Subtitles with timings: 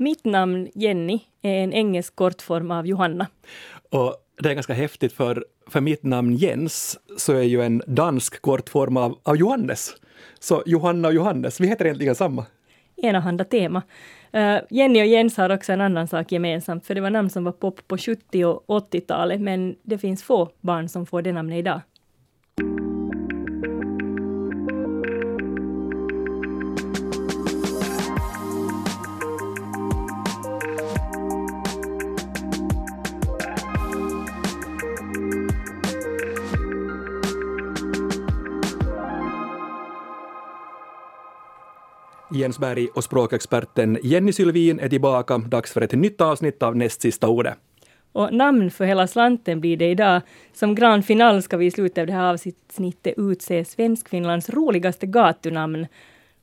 [0.00, 3.26] Mitt namn Jenny är en engelsk kortform av Johanna.
[3.90, 8.42] Och det är ganska häftigt för, för mitt namn Jens så är ju en dansk
[8.42, 9.96] kortform av, av Johannes.
[10.38, 12.46] Så Johanna och Johannes, vi heter egentligen samma.
[12.96, 13.82] Enahanda tema.
[14.36, 17.44] Uh, Jenny och Jens har också en annan sak gemensamt, för det var namn som
[17.44, 21.58] var pop på 70 och 80-talet, men det finns få barn som får det namnet
[21.58, 21.80] idag.
[42.32, 45.38] Jens Berg och språkexperten Jenny Sylvin är tillbaka.
[45.38, 47.54] Dags för ett nytt avsnitt av Näst sista ordet.
[48.12, 50.20] Och namn för hela slanten blir det idag.
[50.52, 55.86] Som grand final ska vi i slutet av det här avsnittet utse Svenskfinlands roligaste gatunamn.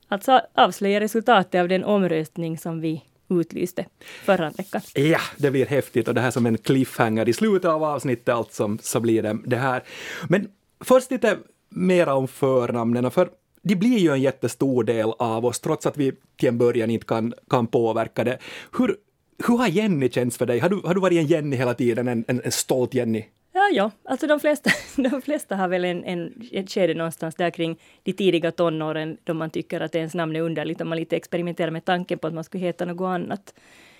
[0.08, 3.86] Alltså avslöja resultatet av den omröstning som vi utlyste
[4.24, 4.80] förra veckan.
[4.94, 8.76] Ja, det blir häftigt och det här som en cliffhanger i slutet av avsnittet alltså,
[8.82, 9.82] så blir det det här.
[10.28, 10.48] Men
[10.80, 13.28] först lite mera om förnamnen, för
[13.68, 17.06] de blir ju en jättestor del av oss, trots att vi till en början inte
[17.06, 18.38] kan, kan påverka det.
[18.78, 18.96] Hur,
[19.46, 20.58] hur har Jenny känts för dig?
[20.58, 23.24] Har du, har du varit en Jenny hela tiden, en, en, en stolt Jenny?
[23.52, 27.50] Ja, ja, alltså de flesta, de flesta har väl en, en, ett skede någonstans där
[27.50, 31.16] kring de tidiga tonåren då man tycker att ens namn är underligt och man lite
[31.16, 33.54] experimenterar med tanken på att man skulle heta något annat.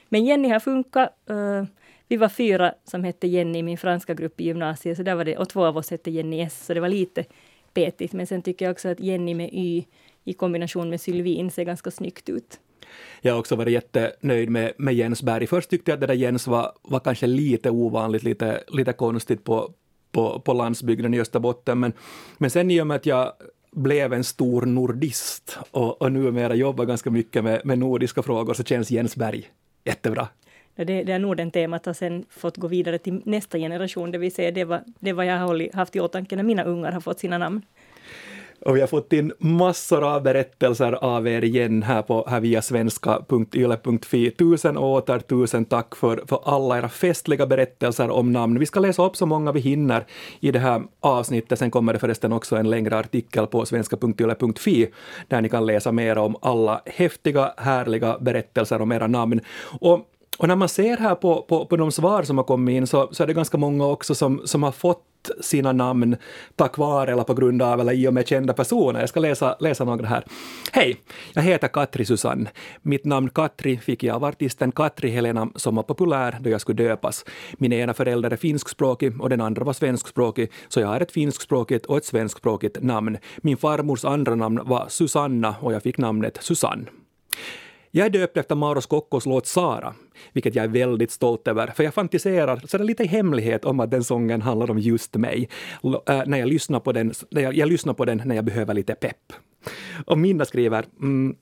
[0.09, 1.09] Men Jenny har funkat.
[1.31, 1.65] Uh,
[2.09, 5.25] vi var fyra som hette Jenny i min franska grupp i gymnasiet, så där var
[5.25, 7.25] det, och två av oss hette Jenny S, så det var lite
[7.79, 8.13] petigt.
[8.13, 9.85] Men sen tycker jag också att Jenny med Y
[10.25, 12.61] i kombination med Sylvin ser ganska snyggt ut.
[13.21, 15.47] Jag har också varit jättenöjd med, med Jens Berg.
[15.47, 19.45] Först tyckte jag att det där Jens var, var kanske lite ovanligt, lite, lite konstigt
[19.45, 19.71] på,
[20.13, 21.81] på, på landsbygden i Österbotten.
[21.81, 21.93] Men,
[22.39, 23.33] men sen i och med att jag
[23.73, 28.65] blev en stor nordist och, och numera jobbar ganska mycket med, med nordiska frågor så
[28.65, 29.51] känns Jens Berg
[29.85, 30.29] jättebra.
[30.85, 34.51] Det, det är Norden-temat har sen fått gå vidare till nästa generation, det vill säga
[34.51, 37.39] det var, det var jag har haft i åtanke när mina ungar har fått sina
[37.39, 37.63] namn.
[38.61, 42.63] Och vi har fått in massor av berättelser av er igen här, på, här via
[42.63, 44.31] svenska.yle.fi.
[44.31, 48.59] Tusen och åter, tusen tack för, för alla era festliga berättelser om namn.
[48.59, 50.07] Vi ska läsa upp så många vi hinner
[50.41, 51.59] i det här avsnittet.
[51.59, 54.89] Sen kommer det förresten också en längre artikel på svenska.yle.fi
[55.29, 59.41] där ni kan läsa mer om alla häftiga, härliga berättelser om era namn.
[59.81, 60.09] Och
[60.39, 63.09] och när man ser här på, på, på de svar som har kommit in så,
[63.13, 65.05] så är det ganska många också som, som har fått
[65.41, 66.17] sina namn
[66.57, 69.01] tack vare eller på grund av eller i och med kända personer.
[69.01, 70.25] Jag ska läsa, läsa några här.
[70.73, 70.97] Hej,
[71.33, 72.51] jag heter Katri Susanne.
[72.83, 76.83] Mitt namn Katri fick jag av artisten Katri Helena som var populär då jag skulle
[76.83, 77.25] döpas.
[77.53, 81.87] Min ena förälder är finskspråkig och den andra var svenskspråkig, så jag har ett finskspråkigt
[81.87, 83.19] och ett svenskspråkigt namn.
[83.37, 86.85] Min farmors andra namn var Susanna och jag fick namnet Susanne.
[87.91, 89.95] Jag är döpt efter Mauro Scoccos låt Sara,
[90.33, 93.65] vilket jag är väldigt stolt över, för jag fantiserar så det är lite i hemlighet
[93.65, 95.49] om att den sången handlar om just mig.
[95.85, 98.75] L äh, när jag lyssnar på den, jag, jag lyssnar på den när jag behöver
[98.75, 99.33] lite pepp.
[100.07, 101.37] Och Minna skriver mm,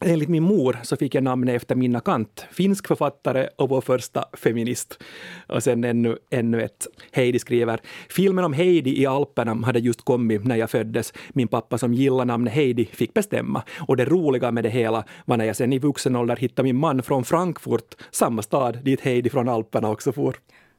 [0.00, 4.24] Enligt min mor så fick jag namnet efter Minna Kant, finsk författare och vår första
[4.32, 5.02] feminist.
[5.46, 6.86] Och sen ännu, ännu ett.
[7.12, 11.12] Heidi skriver, filmen om Heidi i Alperna hade just kommit när jag föddes.
[11.28, 13.62] Min pappa som gillar namnet Heidi fick bestämma.
[13.88, 16.76] Och det roliga med det hela var när jag sen i vuxen ålder hittade min
[16.76, 20.36] man från Frankfurt, samma stad dit Heidi från Alperna också for.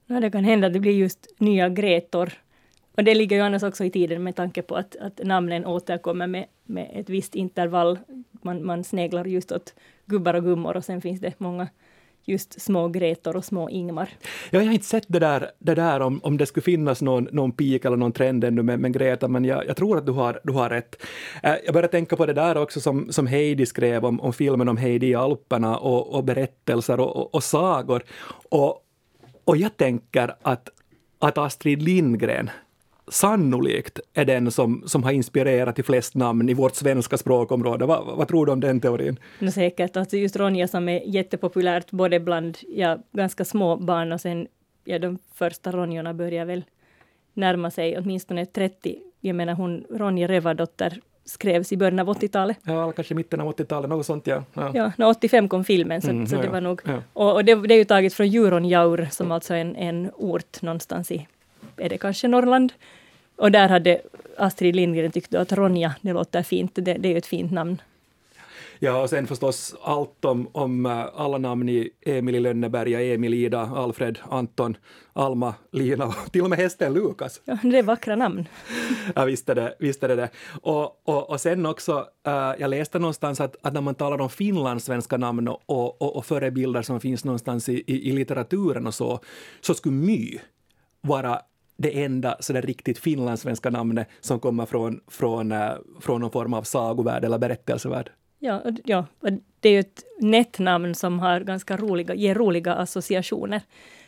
[0.07, 2.33] Ja, det kan hända att det blir just nya Gretor.
[2.97, 6.27] Och det ligger ju annars också i tiden med tanke på att, att namnen återkommer
[6.27, 7.99] med, med ett visst intervall
[8.45, 9.73] man, man sneglar just åt
[10.05, 11.67] gubbar och gummor och sen finns det många
[12.25, 14.09] just små Gretor och små Ingmar.
[14.49, 17.23] Ja, jag har inte sett det där, det där om, om det skulle finnas någon,
[17.31, 20.11] någon pik eller någon trend ännu med, med Greta, men jag, jag tror att du
[20.11, 20.95] har, du har rätt.
[21.43, 24.69] Eh, jag började tänka på det där också som, som Heidi skrev om, om filmen
[24.69, 28.03] om Heidi i Alperna och, och berättelser och, och, och sagor.
[28.49, 28.85] Och,
[29.43, 30.69] och jag tänker att,
[31.19, 32.49] att Astrid Lindgren
[33.07, 37.85] sannolikt är den som, som har inspirerat till flest namn i vårt svenska språkområde.
[37.85, 39.19] Va, vad tror du om den teorin?
[39.39, 39.97] No, säkert.
[39.97, 44.47] Alltså just Ronja som är jättepopulärt både bland ja, ganska små barn och sen
[44.83, 46.63] ja, de första Ronjorna börjar väl
[47.33, 48.97] närma sig åtminstone 30.
[49.19, 52.57] Jag menar hon, Ronja Rövardotter skrevs i början av 80-talet.
[52.63, 54.43] Ja, kanske mitten av 80-talet, något sånt ja.
[54.53, 56.81] Ja, ja 85 kom filmen, så, mm, så ja, det var nog...
[56.85, 57.01] Ja.
[57.13, 60.61] Och, och det, det, är ju taget från Djuronjaur, som alltså är en, en ort
[60.61, 61.27] någonstans i
[61.77, 62.73] är det kanske Norrland.
[63.35, 64.01] Och där hade
[64.37, 67.81] Astrid Lindgren tyckt att Ronja, det låter fint, det, det är ju ett fint namn.
[68.79, 73.33] Ja, och sen förstås allt om, om uh, alla namn i Emil i Lönneberga, Emil,
[73.33, 74.77] Ida, Alfred, Anton,
[75.13, 77.41] Alma, Lina och till och med hästen Lukas.
[77.45, 78.47] Ja, det är vackra namn.
[79.15, 80.15] ja, visst är det visst är det.
[80.15, 80.29] det.
[80.61, 84.29] Och, och, och sen också, uh, jag läste någonstans att, att när man talar om
[84.29, 89.19] finlandssvenska namn och, och, och förebilder som finns någonstans i, i, i litteraturen och så,
[89.61, 90.39] så skulle My
[91.01, 91.41] vara
[91.77, 96.53] det enda så där riktigt finlandssvenska namnet som kommer från, från, eh, från någon form
[96.53, 98.09] av sagovärld eller berättelsevärld.
[98.39, 99.05] Ja, ja,
[99.59, 103.61] det är ju ett nätnamn som har ganska roliga, ger roliga associationer.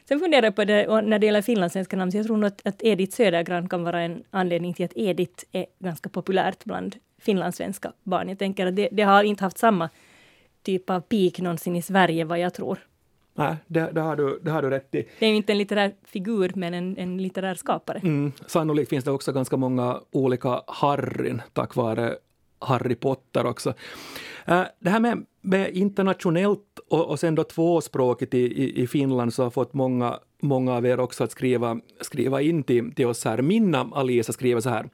[0.08, 2.68] Sen funderar jag på det, när det gäller finlandssvenska namn, så jag tror nog att,
[2.68, 7.94] att Edith Södergran kan vara en anledning till att Edith är ganska populärt bland finlandssvenska
[8.04, 8.30] barn.
[8.30, 9.90] Jag tänker att det, det har inte haft samma
[10.64, 12.80] typ av peak någonsin i Sverige, vad jag tror.
[13.38, 15.08] Nej, det, det, har du, det har du rätt i.
[15.20, 18.00] Det är inte en litterär figur, men en, en litterär skapare.
[18.04, 22.16] Mm, sannolikt finns det också ganska många olika Harryn tack vare
[22.60, 23.74] Harry Potter också.
[24.46, 29.34] Äh, det här med, med internationellt och, och sen då tvåspråkigt i, i, i, Finland
[29.34, 33.26] så har fått många, många av er också att skriva, skriva in till, till oss
[33.26, 33.42] här.
[33.42, 34.90] Minna Alisa skriver så här.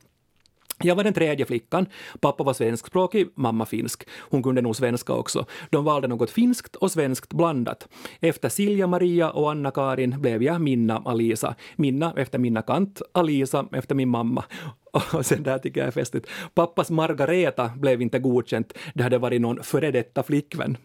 [0.81, 1.85] Jag var den tredje flickan.
[2.19, 4.07] Pappa var svenskspråkig, mamma finsk.
[4.19, 5.45] Hon kunde nog svenska också.
[5.69, 7.87] De valde något finskt och svenskt blandat.
[8.19, 11.55] Efter Silja Maria och Anna-Karin blev jag Minna Alisa.
[11.75, 14.43] Minna efter Minna Kant, Alisa efter min mamma.
[15.13, 16.27] Och sen där tycker jag är festligt.
[16.53, 18.73] Pappas Margareta blev inte godkänt.
[18.93, 20.77] Det hade varit någon före detta flickvän.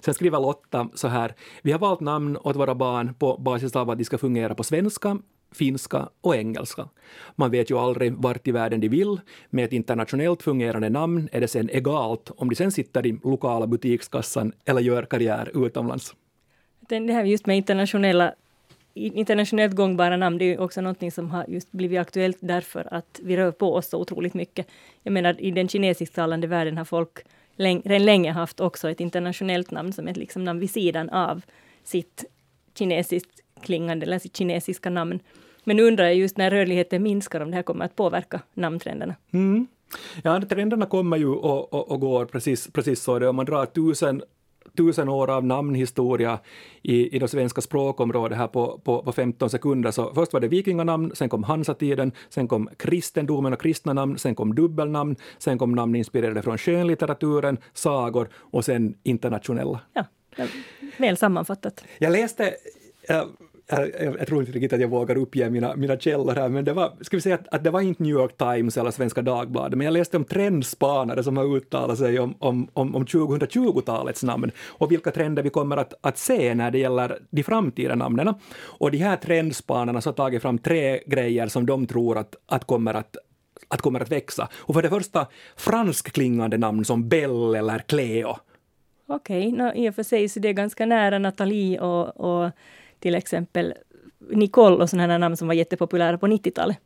[0.00, 1.34] Sen skriver Lotta så här.
[1.62, 4.64] Vi har valt namn åt våra barn på basis av att de ska fungera på
[4.64, 5.18] svenska,
[5.52, 6.88] finska och engelska.
[7.36, 9.20] Man vet ju aldrig vart i världen de vill.
[9.50, 13.66] Med ett internationellt fungerande namn är det sen egalt om de sen sitter i lokala
[13.66, 16.14] butikskassan eller gör karriär utomlands.
[16.80, 18.34] Det här just med internationella
[18.94, 23.36] internationellt gångbara namn, det är också någonting som har just blivit aktuellt därför att vi
[23.36, 24.66] rör på oss så otroligt mycket.
[25.02, 27.18] Jag menar, i den kinesisktalande världen har folk
[27.56, 31.42] redan länge haft också ett internationellt namn som ett liksom namn vid sidan av
[31.84, 32.24] sitt
[32.74, 35.20] kinesiskt klingande eller sitt kinesiska namn.
[35.64, 39.14] Men nu undrar jag just när rörligheten minskar om det här kommer att påverka namntrenderna.
[39.30, 39.66] Mm.
[40.22, 43.18] Ja, trenderna kommer ju och, och, och, går precis, precis så.
[43.18, 43.28] Det.
[43.28, 44.22] Om man drar tusen
[44.76, 46.38] tusen år av namnhistoria
[46.82, 49.90] i, i det svenska språkområdet här på, på, på 15 sekunder.
[49.90, 54.34] Så först var det vikinganamn, sen kom hansatiden, sen kom kristendomen och kristna namn, sen
[54.34, 59.80] kom dubbelnamn, sen kom namn inspirerade från skönlitteraturen, sagor och sen internationella.
[59.92, 60.04] Ja,
[60.96, 61.84] väl sammanfattat.
[61.98, 62.54] Jag läste
[63.08, 63.28] jag
[63.70, 66.72] jag, jag, tror inte riktigt att jag vågar uppge mina, mina källor här, men det
[66.72, 69.78] var, ska vi säga att, att, det var inte New York Times eller Svenska Dagbladet,
[69.78, 74.50] men jag läste om trendspanare som har uttalat sig om, om, om, om 2020-talets namn
[74.66, 78.34] och vilka trender vi kommer att, att se när det gäller de framtida namnen.
[78.62, 82.94] Och de här trendspanarna har tagit fram tre grejer som de tror att, att kommer
[82.94, 83.16] att
[83.68, 84.48] att kommer att växa.
[84.56, 85.26] Och för det första
[85.56, 88.36] franskklingande namn som Belle eller Cleo.
[89.06, 92.50] Okej, okay, no, i och för sig så det är ganska nära Nathalie och, och
[93.00, 93.74] till exempel
[94.30, 96.78] Nicole och sådana namn som var jättepopulära på 90-talet.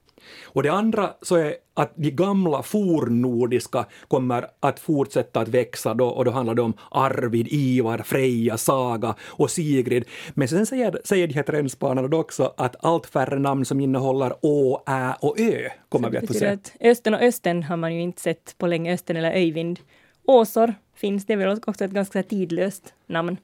[0.45, 6.07] Och det andra så är att de gamla fornnordiska kommer att fortsätta att växa då,
[6.07, 10.05] och då handlar det om Arvid, Ivar, Freja, Saga och Sigrid.
[10.35, 14.83] Men sen säger, säger de här trendspanarna också att allt färre namn som innehåller Å,
[14.87, 16.47] Ä och Ö kommer så vi att få se.
[16.47, 19.81] Att Östen och Östen har man ju inte sett på länge, Östen eller Öyvind.
[20.27, 23.37] Åsor finns, det är väl också ett ganska tidlöst namn.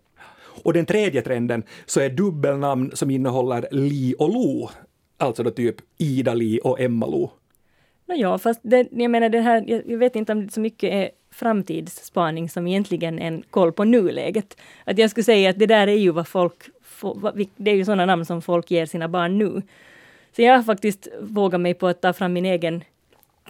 [0.63, 4.71] Och den tredje trenden så är dubbelnamn som innehåller Li och Lo,
[5.19, 7.31] alltså då typ Ida-Li och Emma-Lo.
[8.07, 11.11] Ja, fast det, jag menar det här, jag, vet inte om det så mycket är
[11.31, 14.57] framtidsspaning som egentligen en koll på nuläget.
[14.85, 16.55] Att jag skulle säga att det där är ju vad folk,
[17.57, 19.63] det är ju sådana namn som folk ger sina barn nu.
[20.37, 22.85] Så jag har faktiskt vågat mig på att ta fram min egen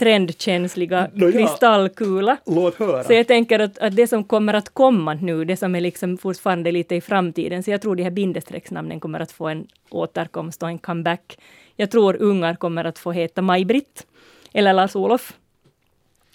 [0.01, 1.33] trendkänsliga no, ja.
[1.33, 2.37] kristallkula.
[2.47, 3.05] Låt höra.
[3.05, 6.19] Så jag tänker att, att det som kommer att komma nu, det som är liksom
[6.19, 10.63] fortfarande lite i framtiden, så jag tror de här bindestrecksnamnen kommer att få en återkomst
[10.63, 11.39] och en comeback.
[11.77, 14.07] Jag tror ungar kommer att få heta Maj-Britt
[14.53, 15.33] eller Lars-Olof.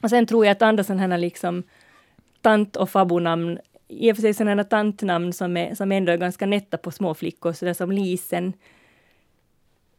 [0.02, 1.64] Och sen tror jag att andra sådana här liksom
[2.42, 6.46] tant och fabonamn, i och för sig sådana tantnamn som, är, som ändå är ganska
[6.46, 8.54] nätta på små flickor, så det som Lisen,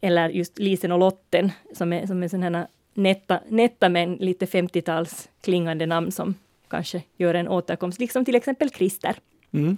[0.00, 2.66] eller just Lisen och Lotten, som är, som är sådana
[2.96, 6.34] netta, netta men lite 50-tals klingande namn som
[6.68, 9.16] kanske gör en återkomst, liksom till exempel Christer.
[9.52, 9.76] Mm.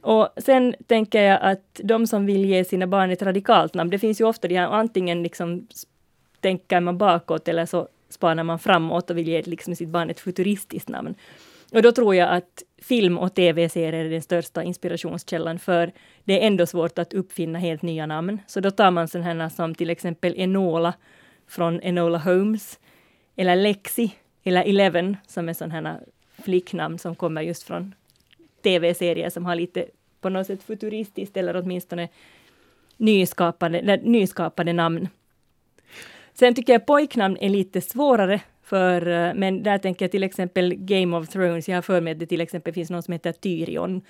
[0.00, 3.98] Och sen tänker jag att de som vill ge sina barn ett radikalt namn, det
[3.98, 5.66] finns ju ofta de här, antingen liksom
[6.40, 10.20] tänker man bakåt eller så spanar man framåt och vill ge liksom sitt barn ett
[10.20, 11.14] futuristiskt namn.
[11.72, 15.92] Och då tror jag att film och tv-serier är den största inspirationskällan, för
[16.24, 18.38] det är ändå svårt att uppfinna helt nya namn.
[18.46, 20.94] Så då tar man sådana som till exempel Enola
[21.48, 22.78] från Enola Holmes,
[23.36, 24.14] eller Lexi,
[24.44, 26.00] eller Eleven, som är sådana här
[26.42, 27.94] flicknamn som kommer just från
[28.62, 29.86] tv-serier som har lite
[30.20, 32.08] på något sätt futuristiskt eller åtminstone
[32.96, 35.08] nyskapade, nyskapade namn.
[36.34, 40.74] Sen tycker jag pojknamn är lite svårare, för, eh, men där tänker jag till exempel
[40.74, 41.68] Game of Thrones.
[41.68, 44.02] Jag har för mig att det till exempel finns någon som heter Tyrion.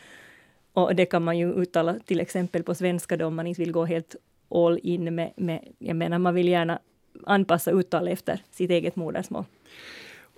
[0.73, 3.73] Och det kan man ju uttala till exempel på svenska då, om man inte vill
[3.73, 4.17] gå helt
[4.51, 6.79] all in med, med jag menar man vill gärna
[7.27, 9.45] anpassa uttal efter sitt eget modersmål.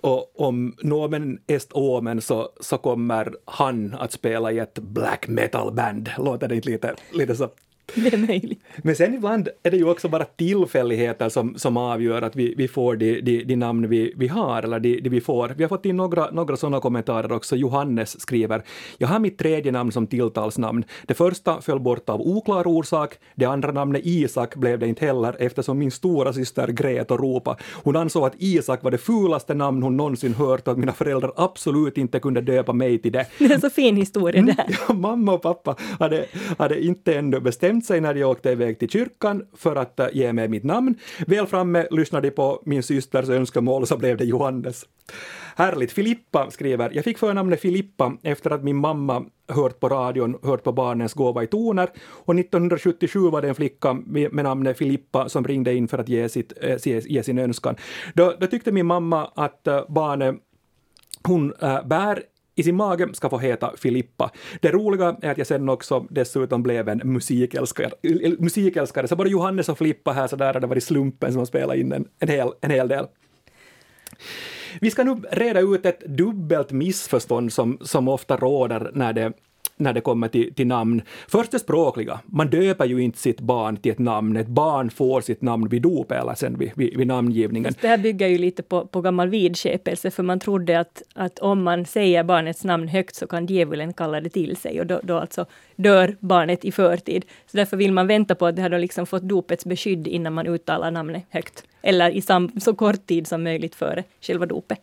[0.01, 5.73] Och om Nomen est omen så, så kommer han att spela i ett black metal
[5.73, 6.09] band.
[6.17, 7.49] Låter det inte lite, lite så
[7.95, 8.63] det är möjligt.
[8.77, 12.67] Men sen ibland är det ju också bara tillfälligheter som, som avgör att vi, vi
[12.67, 15.53] får de, de, de namn vi, vi har, eller de, de vi får.
[15.57, 17.55] Vi har fått in några, några sådana kommentarer också.
[17.55, 18.63] Johannes skriver,
[18.97, 20.83] jag har mitt tredje namn som tilltalsnamn.
[21.07, 25.35] Det första föll bort av oklar orsak, det andra namnet Isak blev det inte heller
[25.39, 27.57] eftersom min stora syster grät och ropade.
[27.83, 31.31] Hon ansåg att Isak var det fulaste namn hon någonsin hört och att mina föräldrar
[31.35, 33.25] absolut inte kunde döpa mig till det.
[33.37, 34.65] Det är en så fin historia det här.
[34.65, 36.25] Mm, ja, mamma och pappa hade,
[36.57, 40.07] hade inte ännu bestämt bestämt sig när de åkte iväg till kyrkan för att eh,
[40.13, 40.95] ge mig mitt namn.
[41.27, 44.85] Väl framme lyssnade de på min systers önskemål så blev det Johannes.
[45.55, 45.91] Härligt.
[45.91, 50.71] Filippa skriver, jag fick förnamnet Filippa efter att min mamma hört på radion, hört på
[50.71, 51.89] barnens gåva i toner
[52.27, 56.29] och 1977 var det en flicka med namnet Filippa som ringde in för att ge,
[56.29, 57.75] sitt, eh, ge sin önskan.
[58.13, 60.35] Då, då tyckte min mamma att eh, barnet
[61.23, 62.23] hon äh, bär
[62.55, 64.31] i sin mage ska få heta Filippa.
[64.59, 67.91] Det roliga är att jag sen också dessutom blev en musikälskare.
[68.39, 69.07] musikälskare.
[69.07, 71.77] Så både Johannes och Filippa här så där har det varit slumpen som har spelat
[71.77, 73.05] in en, en, hel, en hel del.
[74.81, 79.33] Vi ska nu reda ut ett dubbelt missförstånd som, som ofta råder när det
[79.81, 81.01] när det kommer till, till namn.
[81.27, 82.19] Först det språkliga.
[82.25, 84.37] Man döper ju inte sitt barn till ett namn.
[84.37, 87.73] Ett barn får sitt namn vid dop eller sen vid, vid, vid namngivningen.
[87.81, 91.63] det här bygger ju lite på, på gammal vidskepelse, för man trodde att, att om
[91.63, 95.17] man säger barnets namn högt så kan djävulen kalla det till sig och då, då
[95.17, 95.45] alltså
[95.75, 97.25] dör barnet i förtid.
[97.45, 100.47] Så därför vill man vänta på att det har liksom fått dopets beskydd innan man
[100.47, 101.63] uttalar namnet högt.
[101.81, 104.79] Eller i sam, så kort tid som möjligt före själva dopet.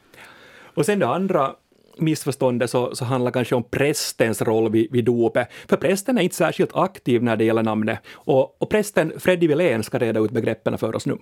[0.74, 1.54] Och sen det andra
[2.00, 5.48] missförståndet så, så handlar kanske om prästens roll vid, vid dopet.
[5.68, 7.98] För prästen är inte särskilt aktiv när det gäller namnet.
[8.12, 11.18] Och, och prästen Freddy Wilén ska reda ut begreppen för oss nu.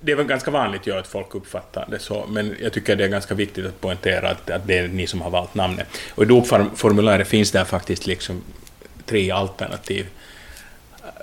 [0.00, 3.04] Det är väl ganska vanligt ja, att folk uppfattar det så, men jag tycker det
[3.04, 5.86] är ganska viktigt att poängtera att, att det är ni som har valt namnet.
[6.10, 8.42] Och i dopformuläret finns där faktiskt liksom
[9.06, 10.06] tre alternativ,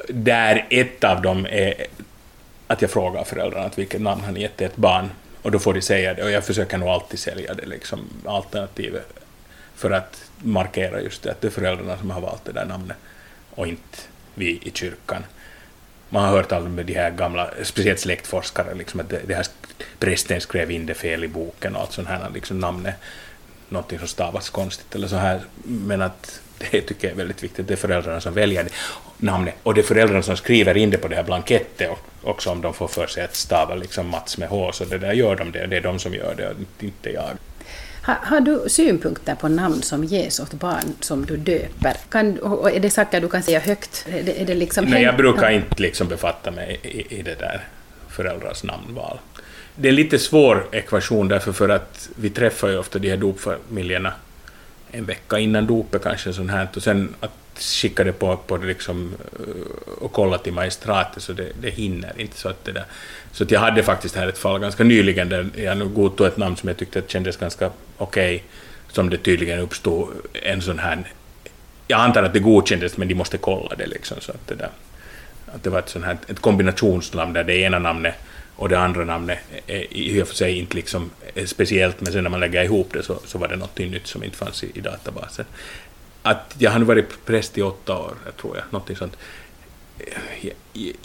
[0.09, 1.73] där ett av dem är
[2.67, 5.09] att jag frågar föräldrarna att vilket namn har ni gett ett barn,
[5.41, 9.13] och då får de säga det, och jag försöker nog alltid sälja det liksom, alternativet
[9.75, 12.97] för att markera just det, att det är föräldrarna som har valt det där namnet
[13.55, 13.97] och inte
[14.35, 15.23] vi i kyrkan.
[16.09, 19.45] Man har hört om de här gamla, speciellt släktforskare, liksom att det, det här
[19.99, 22.95] prästen skrev in det fel i boken och allt sånt här, liksom namnet,
[23.69, 27.67] någonting som stavas konstigt eller så här, men att det tycker jag är väldigt viktigt,
[27.67, 28.69] det är föräldrarna som väljer det,
[29.21, 31.89] namnet, och det är föräldrarna som skriver in det på det här blanketten
[32.23, 35.13] också om de får för sig att stava liksom Mats med H, så det där
[35.13, 37.29] gör de det, det är de som gör det, inte jag.
[38.01, 41.93] Har, har, du synpunkter på namn som ges åt barn som du döper?
[42.09, 44.05] Kan, och är det saker du kan säga högt?
[44.09, 47.35] Är det, är det liksom Nej, jag brukar inte liksom befatta mig i, i det
[47.35, 47.67] där
[48.09, 49.19] föräldrars namnval.
[49.75, 53.17] Det är en lite svår ekvation därför för att vi träffar ju ofta de här
[53.17, 54.13] dopfamiljerna
[54.91, 60.03] en vecka innan dopet kanske sånt här, och sen att skickade på, på liksom, eh,
[60.03, 62.37] och kollade till magistratet, så det, det hinner inte.
[62.37, 62.85] Så, att det där.
[63.31, 66.37] så att jag hade faktiskt här ett fall ganska nyligen där jag nog godtog ett
[66.37, 68.47] namn som jag tyckte kändes ganska okej, okay,
[68.91, 71.03] som det tydligen uppstod en sån här...
[71.87, 74.17] Jag antar att det godkändes, men de måste kolla det liksom.
[74.21, 74.69] Så att det, där,
[75.45, 78.15] att det var ett, sån här, ett kombinationsnamn där det ena namnet
[78.55, 81.09] och det andra namnet är i och för sig inte liksom
[81.45, 84.23] speciellt, men sen när man lägger ihop det så, så var det något nytt som
[84.23, 85.45] inte fanns i, i databasen.
[86.29, 89.17] Att jag har nu varit präst i åtta år, tror jag, något sånt.
[90.41, 90.53] Jag,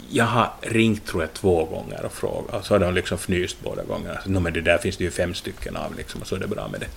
[0.09, 3.57] jag, har ringt, tror jag, två gånger och frågat, och så har de liksom fnyst
[3.63, 4.19] båda gångerna.
[4.25, 6.47] No, men det där finns det ju fem stycken av, liksom, och så är det
[6.47, 6.87] bra med det.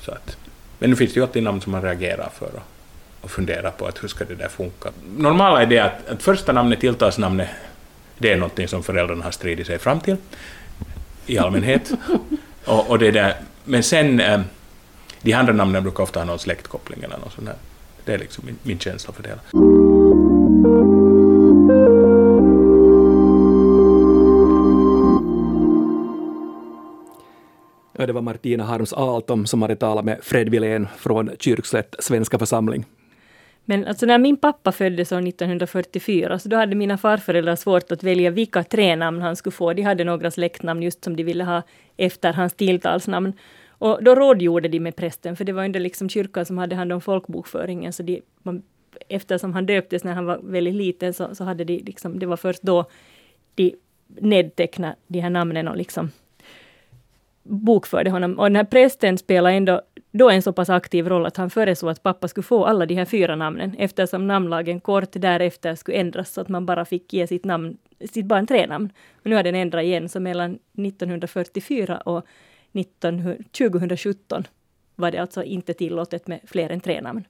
[0.00, 0.36] Så att,
[0.78, 2.62] men nu finns det ju alltid namn som man reagerar för och,
[3.20, 4.90] och funderar på att hur ska det där funka.
[5.16, 7.48] Normala är det att, att första namnet, tilltalsnamnet,
[8.18, 10.16] det är någonting som föräldrarna har stridit sig fram till
[11.26, 11.92] i allmänhet.
[12.64, 13.34] och, och det där.
[13.64, 14.40] Men sen, äh,
[15.22, 17.56] de andra namnen brukar ofta ha någon släktkoppling eller något sånt här.
[18.04, 19.40] Det är liksom min, min känsla för det hela.
[28.08, 32.84] det var Martina Harms Altom som hade talat med Fred Wilén från Kyrkslätt svenska församling.
[33.64, 38.02] Men alltså när min pappa föddes år 1944, så då hade mina farföräldrar svårt att
[38.02, 39.72] välja vilka tre namn han skulle få.
[39.72, 41.62] De hade några släktnamn just som de ville ha
[41.96, 43.32] efter hans tilltalsnamn.
[43.78, 46.92] Och då rådgjorde de med prästen, för det var ändå liksom kyrkan som hade hand
[46.92, 48.62] om folkbokföringen, så de, man,
[49.08, 52.36] eftersom han döptes när han var väldigt liten, så, så hade de liksom, det var
[52.36, 52.84] först då
[53.54, 53.74] de
[54.06, 56.10] nedtecknade de här namnen och liksom
[57.42, 58.38] bokförde honom.
[58.38, 61.90] Och den här prästen spelade ändå då en så pass aktiv roll att han föreslog
[61.90, 66.32] att pappa skulle få alla de här fyra namnen, eftersom namnlagen kort därefter skulle ändras,
[66.32, 67.76] så att man bara fick ge sitt, namn,
[68.12, 68.92] sitt barn tre namn.
[69.12, 72.26] Och nu har den ändrat igen, så mellan 1944 och
[72.72, 74.46] 19, 2017
[74.96, 77.24] var det alltså inte tillåtet med fler än tre namn.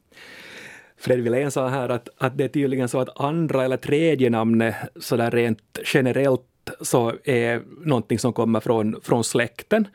[0.96, 4.74] Fred Wilén sa här att, att det är tydligen så att andra eller tredje namnet
[5.00, 6.42] sådär rent generellt
[6.80, 9.88] så är någonting som kommer från, från släkten.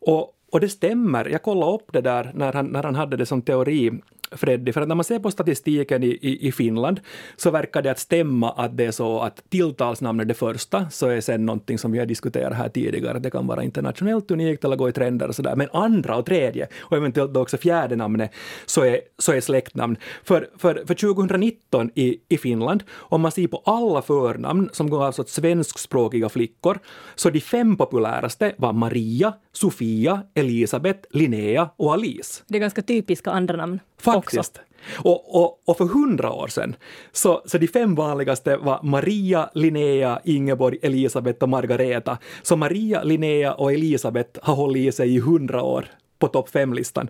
[0.00, 1.28] Och, och det stämmer.
[1.28, 3.92] Jag kollade upp det där när han, när han hade det som teori
[4.30, 7.00] Freddy, för att när man ser på statistiken i, i, i, Finland
[7.36, 11.20] så verkar det att stämma att det är så att tilltalsnamnet det första, så är
[11.20, 14.88] sen någonting som vi har diskuterat här tidigare, det kan vara internationellt unikt eller gå
[14.88, 18.30] i trender och sådär, men andra och tredje och eventuellt då också fjärde namnet
[18.66, 19.96] så är, så är släktnamn.
[20.24, 25.06] För, för, för 2019 i, i Finland, om man ser på alla förnamn som gavs
[25.06, 26.78] alltså åt svenskspråkiga flickor,
[27.14, 32.42] så de fem populäraste var Maria, Sofia, Elisabeth, Linnea och Alice.
[32.46, 33.80] Det är ganska typiska andra namn.
[33.98, 34.60] Faktiskt.
[34.94, 36.76] Och, och, och, för hundra år sedan,
[37.12, 42.18] så, så de fem vanligaste var Maria, Linnea, Ingeborg, Elisabeth och Margareta.
[42.42, 45.86] Så Maria, Linnea och Elisabeth har hållit i sig i hundra år
[46.18, 47.08] på topp fem-listan.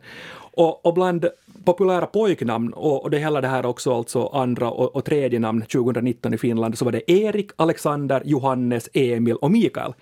[0.56, 1.26] Och, och, bland
[1.64, 5.62] populära pojknamn, och, och det hela det här också alltså andra och, och tredje namn
[5.62, 9.92] 2019 i Finland, så var det Erik, Alexander, Johannes, Emil och Mikael.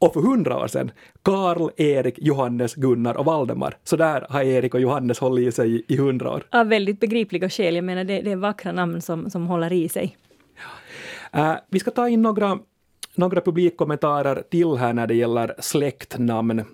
[0.00, 0.90] Och för hundra år sedan,
[1.22, 3.76] Karl, Erik, Johannes, Gunnar och Valdemar.
[3.84, 6.42] Så där har Erik och Johannes hållit i sig i hundra år.
[6.50, 7.74] Av väldigt begripliga skäl.
[7.74, 10.16] Jag menar, det, det är vackra namn som, som håller i sig.
[11.32, 11.52] Ja.
[11.52, 12.58] Uh, vi ska ta in några,
[13.14, 16.64] några publikkommentarer till här när det gäller släktnamn.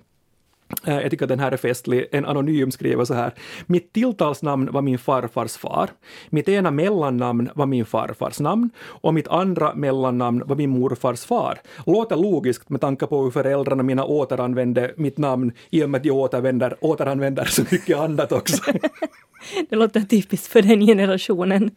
[0.86, 2.06] Eh, jag tycker att den här är festlig.
[2.12, 3.34] En anonym skriver så här.
[3.66, 5.90] Mitt tilltalsnamn var min farfars far.
[6.30, 11.58] Mitt ena mellannamn var min farfars namn och mitt andra mellannamn var min morfars far.
[11.86, 16.02] Låter logiskt med tanke på hur föräldrarna mina återanvände mitt namn i och med att
[16.02, 18.62] de återvänder, återanvänder så mycket annat också.
[19.70, 21.70] Det låter typiskt för den generationen.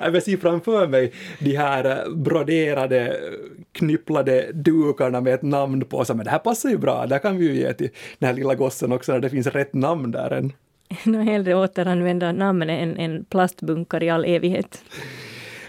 [0.00, 3.16] Jag ser framför mig de här broderade,
[3.72, 6.04] knypplade dukarna med ett namn på.
[6.04, 8.33] Så, men det här passar ju bra, det kan vi ju ge till den här
[8.34, 10.52] lilla gossen också när det finns rätt namn där än.
[11.04, 14.84] Nå hellre återanvända namn än, än plastbunkar i all evighet.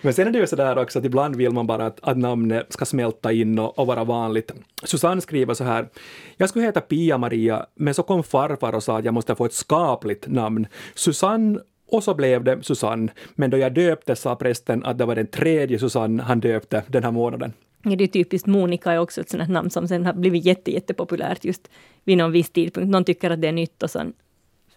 [0.01, 2.73] Men sen är det ju sådär också att ibland vill man bara att, att namnet
[2.73, 4.51] ska smälta in och, och, vara vanligt.
[4.84, 5.89] Susanne skriver så här.
[6.38, 9.54] Jag skulle heta Pia-Maria, men så kom farfar och sa att jag måste få ett
[9.54, 10.67] skapligt namn.
[10.95, 15.15] Susanne och så blev det Susanne, men då jag döpte sa prästen att det var
[15.15, 17.54] den tredje Susanne han döpte den här månaden.
[17.86, 21.45] Det är typiskt Monica är också ett sånt namn som sen har blivit jätte, jättepopulärt
[21.45, 21.69] just
[22.04, 22.89] vid någon viss tidpunkt.
[22.89, 24.13] Någon tycker att det är nytt och sen,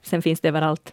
[0.03, 0.93] sen finns det överallt.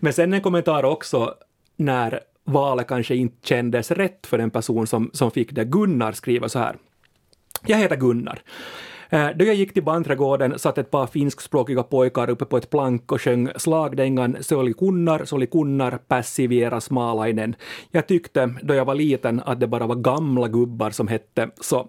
[0.00, 1.34] Men sen en kommentar också
[1.76, 5.64] när valet kanske inte kändes rätt för den person som, som fick det.
[5.64, 6.76] Gunnar skriver så här.
[7.66, 8.42] Jag heter Gunnar.
[9.10, 13.12] Eh, då jag gick till banträdgården satt ett par finskspråkiga pojkar uppe på ett plank
[13.12, 17.54] och sjöng slagdängan ”Soli kunnar, soli kunnar, passiviera smalainen.
[17.90, 21.88] Jag tyckte då jag var liten att det bara var gamla gubbar som hette så.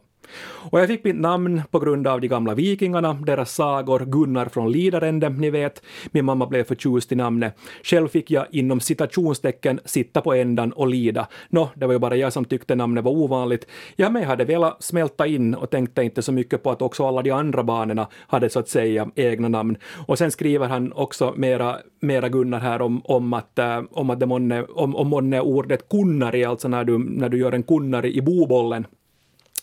[0.71, 4.71] Och jag fick mitt namn på grund av de gamla vikingarna, deras sagor, Gunnar från
[4.71, 5.81] Lidarende, ni vet.
[6.11, 7.55] Min mamma blev förtjust i namnet.
[7.83, 11.27] Själv fick jag inom citationstecken sitta på ändan och lida.
[11.49, 13.67] Nå, det var ju bara jag som tyckte namnet var ovanligt.
[13.95, 17.21] Jag med hade velat smälta in och tänkte inte så mycket på att också alla
[17.21, 19.77] de andra barnen hade så att säga egna namn.
[20.07, 24.19] Och sen skriver han också mera, mera Gunnar här om, om att, äh, om att
[24.19, 28.17] det månne, om, om månne ordet kunnari, alltså när du, när du gör en kunnari
[28.17, 28.85] i bobollen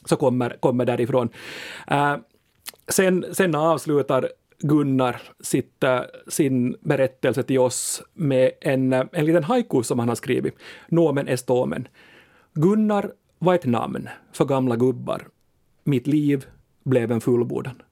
[0.07, 1.29] så kommer, kommer därifrån.
[1.91, 2.17] Uh,
[2.89, 9.45] sen, sen avslutar Gunnar sitt, uh, sin berättelse till oss med en, uh, en liten
[9.45, 10.55] haiku som han har skrivit.
[10.89, 11.89] Nomen estomen.
[12.55, 15.29] Gunnar var ett namn för gamla gubbar.
[15.85, 16.47] Mitt liv
[16.85, 17.83] blev en fullbordan.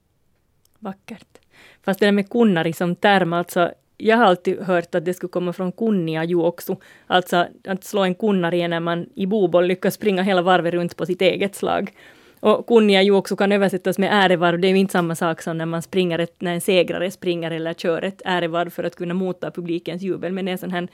[0.79, 1.39] Vackert.
[1.83, 5.29] Fast det där med kunnari som term, alltså jag har alltid hört att det skulle
[5.29, 6.75] komma från kunnia juoksu,
[7.07, 11.05] alltså att slå en kunnari när man i boboll lyckas springa hela varvet runt på
[11.05, 11.91] sitt eget slag.
[12.39, 15.65] Och kunnia juoksu kan översättas med ärevarv, det är ju inte samma sak som när
[15.65, 19.51] man springer ett, när en segrare springer eller kör ett ärevarv för att kunna motta
[19.51, 20.87] publikens jubel, men det är sån här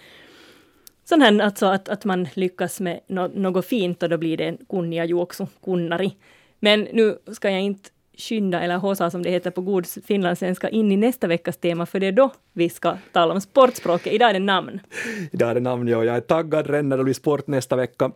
[1.03, 4.45] sån här alltså att, att man lyckas med no, något fint och då blir det
[4.45, 6.15] en kunnia juoksu, kunnari.
[6.59, 7.89] Men nu ska jag inte
[8.21, 11.99] skynda, eller hosa som det heter på god finlandssvenska, in i nästa veckas tema, för
[11.99, 14.13] det är då vi ska tala om sportspråket.
[14.13, 14.79] Idag är det namn.
[15.31, 16.03] Idag är det namn, ja.
[16.03, 18.12] Jag är taggad redan när det blir sport nästa vecka.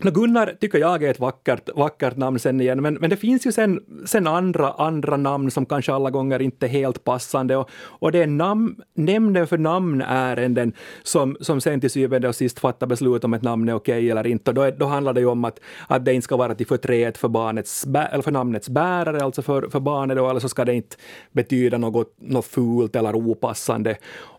[0.00, 3.46] No Gunnar tycker jag är ett vackert, vackert namn sen igen, men, men det finns
[3.46, 7.70] ju sen, sen andra, andra namn som kanske alla gånger inte är helt passande och,
[7.74, 12.86] och det är namn, nämnden för namnärenden som, som sen till syvende och sist fattar
[12.86, 14.50] beslut om ett namn är okej okay eller inte.
[14.50, 17.18] Och då, då handlar det ju om att, att det inte ska vara till förtret
[17.18, 20.74] för, barnets, eller för namnets bärare, alltså för, för barnet, då, eller så ska det
[20.74, 20.96] inte
[21.32, 23.96] betyda något, något fult eller opassande.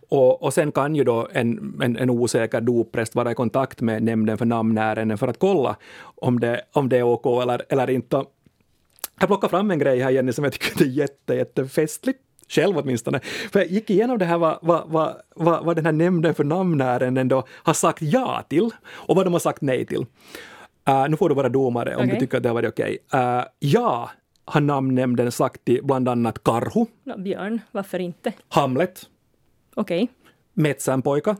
[0.10, 4.04] Och, och sen kan ju då en, en, en osäker doppräst vara i kontakt med
[4.04, 5.76] nämnden för namnärenden för att kolla
[6.16, 8.24] om det, om det är OK eller, eller inte.
[9.20, 12.20] Jag plockar fram en grej här Jenny som jag tycker är jätte, jättefestligt
[12.50, 13.20] själv åtminstone.
[13.52, 16.44] För jag gick igenom det här vad, vad, vad, vad, vad den här nämnden för
[16.44, 20.06] namnärenden då har sagt ja till och vad de har sagt nej till.
[20.90, 22.14] Uh, nu får du vara domare om okay.
[22.14, 22.98] du tycker att det har varit okej.
[23.08, 23.38] Okay.
[23.38, 24.10] Uh, ja
[24.46, 26.86] har namnnämnden sagt till bland annat Karhu.
[27.04, 28.34] No, björn, varför inte?
[28.50, 29.10] Hamlet.
[29.80, 30.04] Okej.
[30.04, 30.16] Okay.
[30.54, 31.38] Metsänpoika,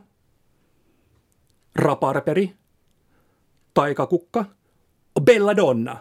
[1.74, 2.52] Raparperi,
[3.72, 4.44] Taikakukka
[5.12, 5.98] och Belladonna.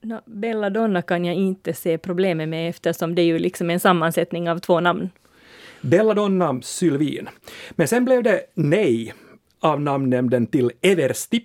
[0.00, 4.50] No, Belladonna kan jag inte se problemet med eftersom det är ju liksom en sammansättning
[4.50, 5.10] av två namn.
[5.80, 7.28] Belladonna Sylvin.
[7.70, 9.14] Men sen blev det nej
[9.60, 11.44] av namnnämnden till Eversti.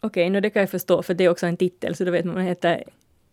[0.00, 2.10] Okej, okay, no det kan jag förstå, för det är också en titel, så då
[2.10, 2.84] vet man att man heter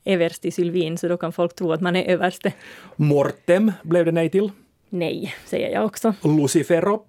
[0.04, 2.54] Eversti Sylvin, så då kan folk tro att man är överste.
[2.96, 4.52] Mortem blev det nej till.
[4.90, 6.14] Nej, säger jag också.
[6.24, 7.06] Lucifero,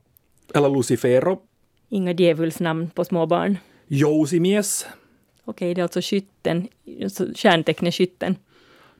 [0.54, 1.40] eller Lucifero.
[1.88, 3.58] Inga djävulsnamn på små barn.
[3.86, 4.86] Jousimies.
[5.44, 6.68] Okej, det är alltså skytten,
[7.02, 8.36] alltså stjärntecknet skytten.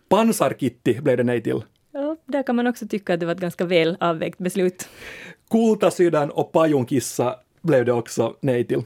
[0.09, 1.63] Pansarkitti blev det nej till.
[1.93, 4.89] Ja, där kan man också tycka att det var ett ganska väl avvägt beslut.
[5.51, 8.83] Kultasydän och pajunkissa blev det också nej till.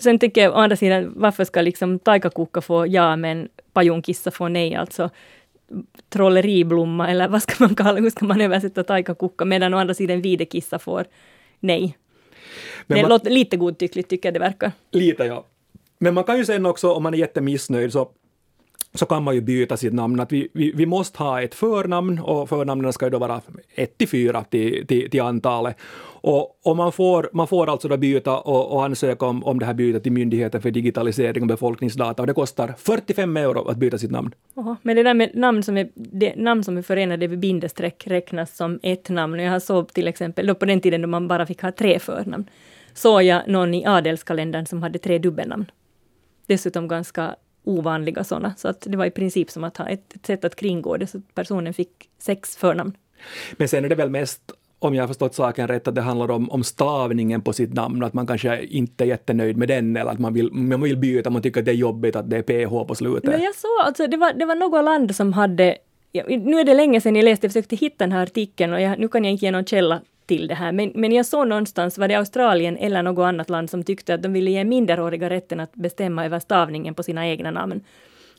[0.00, 4.48] Sen tycker jag å andra sidan, varför ska liksom taikakukka få ja men pajunkissa få
[4.48, 4.74] nej?
[4.74, 5.10] Alltså
[6.08, 10.22] trolleriblomma eller vad ska man kalla hur ska man översätta taikakukka medan å andra sidan
[10.22, 11.04] videkissa får
[11.60, 11.98] nej.
[12.86, 14.72] Men det man, låter lite godtyckligt tycker jag det verkar.
[14.90, 15.44] Lite ja.
[15.98, 18.10] Men man kan ju sen också om man är jättemissnöjd så
[18.94, 20.20] så kan man ju byta sitt namn.
[20.20, 23.40] Att vi, vi, vi måste ha ett förnamn och förnamnen ska ju då vara
[23.74, 25.76] 1 till 4 till, till, till antalet.
[26.20, 29.66] Och, och man, får, man får alltså då byta och, och ansöka om, om det
[29.66, 33.98] här bytet till Myndigheten för digitalisering och befolkningsdata och det kostar 45 euro att byta
[33.98, 34.34] sitt namn.
[34.54, 38.06] Oha, men det där med namn som är, det, namn som är förenade vid bindestreck
[38.06, 39.38] räknas som ett namn.
[39.40, 42.50] Jag såg till exempel, då på den tiden då man bara fick ha tre förnamn,
[42.94, 45.70] såg jag någon i adelskalendern som hade tre dubbelnamn.
[46.46, 47.36] Dessutom ganska
[47.68, 48.54] ovanliga sådana.
[48.56, 51.06] Så att det var i princip som att ha ett, ett sätt att kringgå det,
[51.06, 52.92] så att personen fick sex förnamn.
[53.52, 56.30] Men sen är det väl mest om jag har förstått saken rätt, att det handlar
[56.30, 60.10] om, om stavningen på sitt namn, att man kanske inte är jättenöjd med den, eller
[60.10, 62.42] att man vill, man vill byta, man tycker att det är jobbigt att det är
[62.42, 63.30] PH på slutet.
[63.30, 65.76] Men jag såg, alltså, det var, det var något land som hade,
[66.12, 68.80] ja, nu är det länge sedan jag läste, jag försökte hitta den här artikeln, och
[68.80, 70.72] jag, nu kan jag inte ge någon källa till det här.
[70.72, 74.22] Men, men jag såg någonstans, var det Australien eller något annat land som tyckte att
[74.22, 77.80] de ville ge minderåriga rätten att bestämma över stavningen på sina egna namn.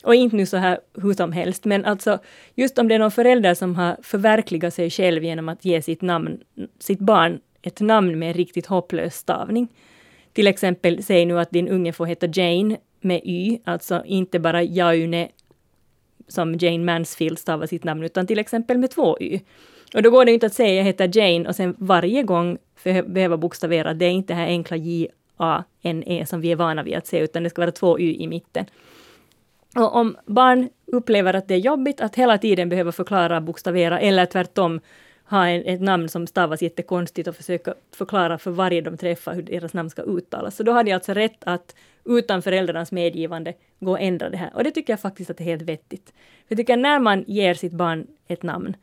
[0.03, 2.19] Och inte nu så här hur som helst, men alltså
[2.55, 6.01] just om det är någon förälder som har förverkligat sig själv genom att ge sitt,
[6.01, 6.39] namn,
[6.79, 9.67] sitt barn ett namn med en riktigt hopplös stavning.
[10.33, 14.63] Till exempel, säg nu att din unge får heta Jane med Y, alltså inte bara
[14.63, 15.29] Jaune
[16.27, 19.41] som Jane Mansfield stavar sitt namn, utan till exempel med två Y.
[19.93, 22.57] Och då går det inte att säga jag heter Jane och sen varje gång
[23.05, 27.07] behöva bokstavera, det är inte det här enkla J-A-N-E som vi är vana vid att
[27.07, 28.65] se, utan det ska vara två Y i mitten.
[29.75, 34.25] Och om barn upplever att det är jobbigt att hela tiden behöva förklara, bokstavera eller
[34.25, 34.79] tvärtom
[35.29, 39.41] ha en, ett namn som stavas jättekonstigt och försöka förklara för varje de träffar hur
[39.41, 40.55] deras namn ska uttalas.
[40.55, 41.75] Så då har de alltså rätt att
[42.05, 44.51] utan föräldrarnas medgivande gå och ändra det här.
[44.53, 46.05] Och det tycker jag faktiskt att det är helt vettigt.
[46.07, 48.75] För jag tycker att när man ger sitt barn ett namn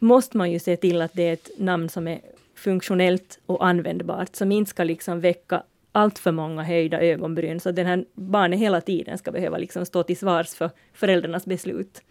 [0.00, 2.20] måste man ju se till att det är ett namn som är
[2.54, 7.76] funktionellt och användbart, som inte ska liksom väcka allt för många höjda ögonbryn, så att
[7.76, 12.02] den här barnet hela tiden ska behöva liksom stå till svars för föräldrarnas beslut.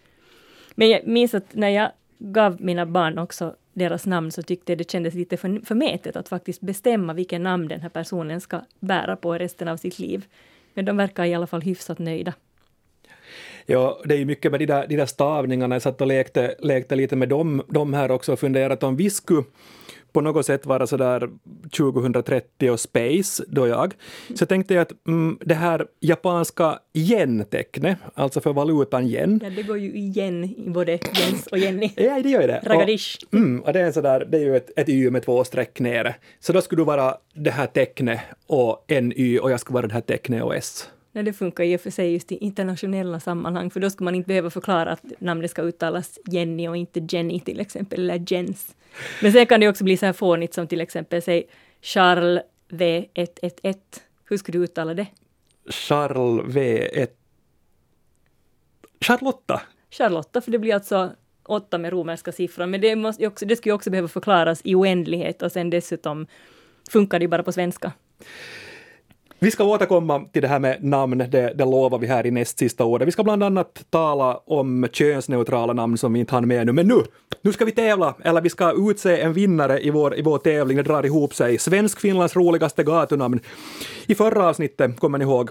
[0.74, 4.78] Men jag minns att när jag gav mina barn också deras namn så tyckte jag
[4.78, 9.16] det kändes lite för, förmätet att faktiskt bestämma vilken namn den här personen ska bära
[9.16, 10.26] på resten av sitt liv.
[10.74, 12.32] Men de verkar i alla fall hyfsat nöjda.
[13.66, 15.74] Ja, det är ju mycket med de där, de där stavningarna.
[15.74, 19.10] Jag satt och lekte, lekte lite med dem, dem här också och funderat om vi
[19.10, 19.42] skulle
[20.16, 21.28] på något sätt vara sådär
[21.76, 23.94] 2030 och space, då jag.
[24.34, 29.40] Så tänkte jag att mm, det här japanska yen-tecknet, alltså för valutan yen.
[29.44, 31.90] Ja, det går ju igen i både Jens och Jenny.
[31.96, 32.62] Ja, det gör ju det.
[32.64, 33.18] Ragadish.
[33.26, 35.80] Och, mm, och det är, sådär, det är ju ett, ett y med två streck
[35.80, 36.14] nere.
[36.40, 39.86] Så då skulle du vara det här tecknet och en y och jag skulle vara
[39.86, 40.88] det här tecknet och s.
[41.16, 44.14] Nej, det funkar i och för sig just i internationella sammanhang, för då skulle man
[44.14, 48.76] inte behöva förklara att namnet ska uttalas Jenny och inte Jenny till exempel, eller Jens.
[49.22, 51.48] Men sen kan det också bli så här fånigt som till exempel, säg
[51.82, 53.76] Charles V111.
[54.24, 55.06] Hur skulle du uttala det?
[55.68, 57.08] Charles V1.
[59.00, 59.62] Charlotta.
[59.90, 61.10] Charlotta, för det blir alltså
[61.42, 65.42] åtta med romerska siffror, men det, måste också, det skulle också behöva förklaras i oändlighet
[65.42, 66.26] och sen dessutom
[66.90, 67.92] funkar det bara på svenska.
[69.38, 72.58] Vi ska återkomma till det här med namn, det, det lovar vi här i näst
[72.58, 73.08] sista ordet.
[73.08, 76.88] Vi ska bland annat tala om könsneutrala namn som vi inte hann med nu, men
[76.88, 77.02] nu,
[77.42, 80.76] nu ska vi tävla, eller vi ska utse en vinnare i vår, i vår tävling,
[80.76, 81.58] det drar ihop sig.
[81.58, 83.40] Svensk-Finlands roligaste gatunamn.
[84.06, 85.50] I förra avsnittet, kommer ni ihåg,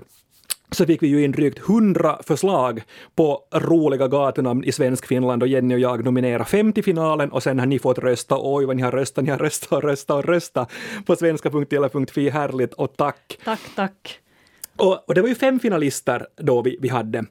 [0.71, 2.83] så fick vi ju in drygt hundra förslag
[3.15, 7.59] på roliga gatunamn i Svensk-Finland och Jenny och jag nominerade fem till finalen och sen
[7.59, 8.35] har ni fått rösta.
[8.39, 10.71] Oj vad ni har röstat, ni har röstat och röstat och röstat
[11.05, 12.29] på svenska.tele.fi.
[12.29, 13.39] Härligt och tack!
[13.43, 14.19] Tack, tack!
[14.77, 17.25] Och, och, det var ju fem finalister då vi, vi hade.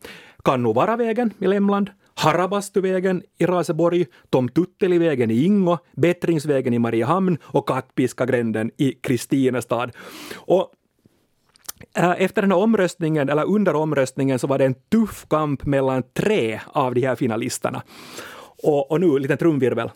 [0.44, 8.70] Kannuvaravägen i Lemland, Harabastuvägen i Raseborg, Tom Tuttelivägen i Ingo, Bättringsvägen i Mariehamn och Kattpiskagränden
[8.77, 9.90] i Kristinestad.
[10.35, 10.73] Och
[11.96, 16.02] Eh, efter den här omröstningen, eller under omröstningen, så var det en tuff kamp mellan
[16.12, 17.83] tre av de här finalisterna.
[18.62, 19.90] Och, och nu, en liten trumvirvel.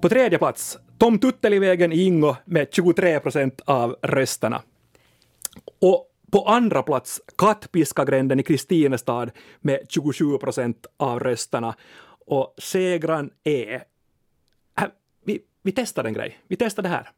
[0.00, 4.62] På tredje plats, Tom Tuttelivägen i Ingo med 23 procent av rösterna.
[5.80, 11.74] Och på andra plats, Kattpiskagränden i Kristinestad med 27 procent av rösterna.
[12.26, 13.82] Och segran är...
[15.24, 16.38] Vi, vi testar en grej.
[16.48, 17.10] Vi testar det här.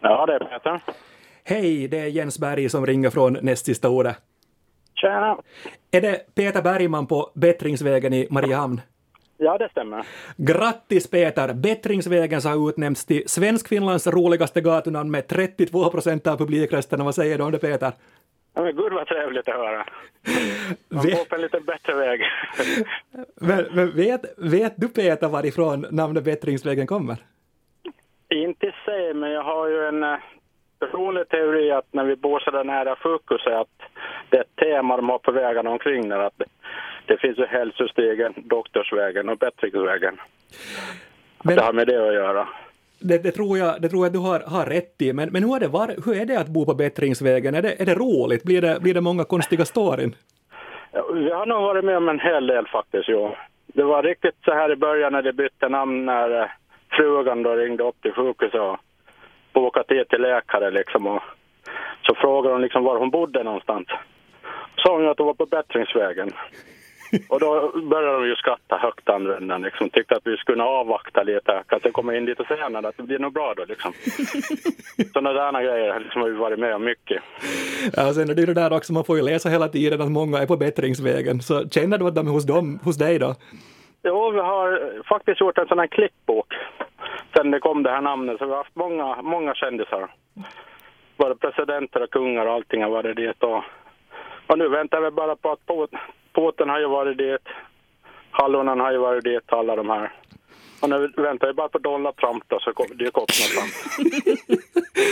[0.00, 0.80] Ja, det är Peter.
[1.44, 4.16] Hej, det är Jens Berg som ringer från näst sista ordet.
[4.94, 5.38] Tjena.
[5.90, 8.80] Är det Peter Bergman på Bättringsvägen i Mariehamn?
[9.36, 10.06] Ja, det stämmer.
[10.36, 11.54] Grattis Peter!
[11.54, 17.04] Bättringsvägen har utnämnts till Svenskfinlands roligaste gatunamn med 32 procent av publikrösterna.
[17.04, 17.92] Vad säger du om det Peter?
[18.54, 19.86] Ja, men gud vad trevligt att höra.
[20.88, 22.20] Man går på en lite bättre väg.
[23.40, 27.16] men, men vet, vet du Peter varifrån namnet Bättringsvägen kommer?
[28.50, 30.16] Inte i sig, men jag har ju en
[30.80, 33.76] personlig teori att när vi bor så där nära sjukhuset att
[34.30, 36.18] det är ett tema de har på vägarna omkring där.
[36.18, 36.42] Att
[37.06, 40.20] det, finns ju hälsostegen, doktorsvägen och bättringsvägen.
[41.44, 42.48] Men, det har med det att göra.
[42.98, 45.56] Det, det, tror jag, det tror jag du har, har rätt i, men, men hur,
[45.56, 47.54] är det, var, hur är det att bo på bättringsvägen?
[47.54, 48.42] Är det, är det roligt?
[48.42, 50.14] Blir det, blir det många konstiga storyn?
[50.92, 53.36] Ja, vi har nog varit med om en hel del faktiskt, jo.
[53.66, 56.52] Det var riktigt så här i början när det bytte namn när
[56.90, 58.78] frugan då ringde upp till sjukhuset och
[59.52, 61.06] bokade tid till läkare liksom.
[61.06, 61.22] Och
[62.02, 63.86] så frågade hon liksom var hon bodde någonstans.
[64.76, 66.32] Så sa hon att hon var på Bättringsvägen.
[67.28, 69.90] Och då började de ju skratta högt andra änden, liksom.
[69.90, 73.32] Tyckte att vi skulle avvakta lite, kanske komma in lite senare, att det blir nog
[73.32, 73.92] bra då liksom.
[75.12, 77.22] Sådana där grejer liksom, har vi varit med om mycket.
[77.96, 80.10] Ja, sen är det ju det där också, man får ju läsa hela tiden att
[80.10, 83.34] många är på bättringsvägen, så känner du att de är hos, dem, hos dig då?
[84.02, 86.54] Jo, vi har faktiskt gjort en sån här klippbok
[87.36, 88.38] sen det kom det här namnet.
[88.38, 90.14] Så vi har haft många, många kändisar.
[91.16, 93.42] Både presidenter och kungar och allting har varit dit.
[93.42, 93.62] Och,
[94.46, 95.90] och nu väntar vi bara på att pot,
[96.34, 97.46] Putin har ju varit dit.
[98.30, 100.12] Hallonen har ju varit dit, alla de här.
[100.80, 103.96] Och nu väntar vi bara på Donald Trump då, så dyker upp någonstans.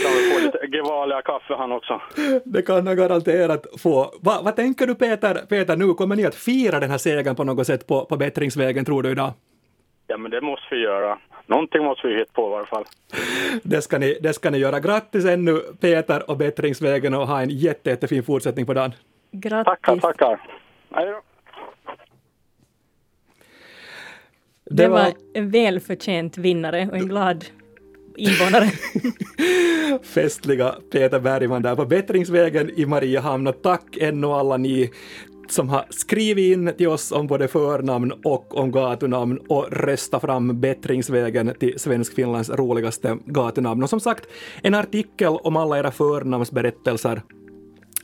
[0.03, 2.01] kan vi få lite Gevalia kaffe han också.
[2.45, 4.13] Det kan han garanterat få.
[4.21, 7.43] Va, vad tänker du Peter, Peter, nu kommer ni att fira den här segern på
[7.43, 9.31] något sätt på, på bättringsvägen tror du idag?
[10.11, 11.19] Ja men det måste vi göra.
[11.45, 12.85] Någonting måste vi hitta på i alla fall.
[13.63, 14.79] Det ska ni, det ska ni göra.
[14.79, 18.91] Grattis ännu Peter och bättringsvägen och ha en jätte, jättefin fortsättning på dagen.
[19.31, 19.65] Grattis.
[19.65, 20.41] Tackar, tackar.
[20.91, 21.21] Hej då.
[24.65, 24.99] Det, var...
[24.99, 27.45] var en välförtjänt vinnare och en glad
[28.15, 28.69] invånare.
[30.03, 34.91] Festliga Peter Bergman där på Bättringsvägen i Mariehamn och tack ännu alla ni
[35.51, 40.61] som har skrivit in till oss om både förnamn och om gatunamn och röstat fram
[40.61, 43.83] bättringsvägen till Svenskfinlands roligaste gatunamn.
[43.83, 44.25] Och som sagt,
[44.63, 47.21] en artikel om alla era förnamnsberättelser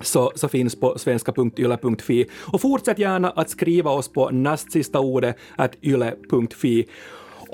[0.02, 2.26] så, så finns på svenska.yle.fi.
[2.54, 5.36] Och fortsätt gärna att skriva oss på näst sista ordet
[5.82, 6.88] yle.fi.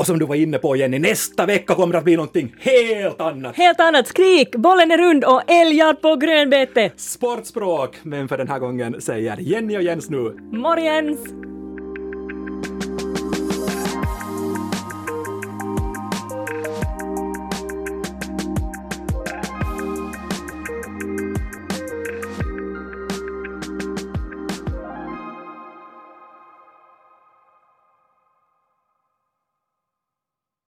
[0.02, 3.22] Och som du var inne på Jenny, nästa vecka kommer det att bli någonting helt
[3.22, 3.56] annat.
[3.56, 4.08] Helt annat!
[4.08, 4.56] Skrik!
[4.56, 6.92] Bollen är rund och älgjakt på grönbete!
[6.96, 10.38] Sportspråk, men för den här gången säger Jenny och Jens nu.
[10.52, 11.20] Morgens!